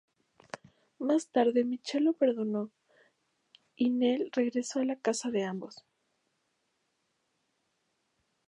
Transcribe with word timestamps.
Más 0.97 1.27
tarde 1.29 1.63
Michelle 1.63 2.05
lo 2.05 2.13
perdonó 2.13 2.71
y 3.75 3.91
Neil 3.91 4.31
regresó 4.33 4.79
a 4.79 4.83
la 4.83 4.95
casa 4.95 5.29
de 5.29 5.43
ambos. 5.43 5.85